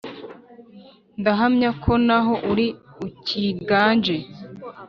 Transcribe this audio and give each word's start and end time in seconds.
Ndahamya 1.19 1.69
ko 1.83 1.91
naho 2.07 2.33
uri 2.51 2.67
ukiganje 3.05 4.15